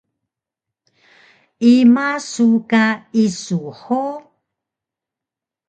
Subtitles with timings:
[1.75, 2.85] Ima su ka
[3.23, 4.17] isu hug?